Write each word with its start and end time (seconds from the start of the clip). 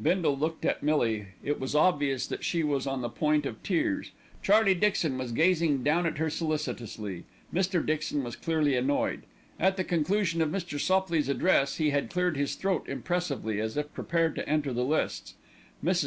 Bindle 0.00 0.34
looked 0.38 0.64
at 0.64 0.82
Millie; 0.82 1.26
it 1.44 1.60
was 1.60 1.74
obvious 1.74 2.26
that 2.28 2.42
she 2.42 2.62
was 2.62 2.86
on 2.86 3.02
the 3.02 3.10
point 3.10 3.44
of 3.44 3.62
tears. 3.62 4.12
Charlie 4.42 4.72
Dixon 4.74 5.18
was 5.18 5.30
gazing 5.30 5.82
down 5.82 6.06
at 6.06 6.16
her 6.16 6.30
solicitously. 6.30 7.24
Mr. 7.52 7.84
Dixon 7.84 8.24
was 8.24 8.34
clearly 8.34 8.76
annoyed. 8.76 9.24
At 9.60 9.76
the 9.76 9.84
conclusion 9.84 10.40
of 10.40 10.48
Mr. 10.48 10.80
Sopley's 10.80 11.28
address 11.28 11.76
he 11.76 11.90
had 11.90 12.08
cleared 12.08 12.38
his 12.38 12.54
throat 12.54 12.86
impressively, 12.88 13.60
as 13.60 13.76
if 13.76 13.92
prepared 13.92 14.36
to 14.36 14.48
enter 14.48 14.72
the 14.72 14.84
lists. 14.84 15.34
Mrs. 15.84 16.02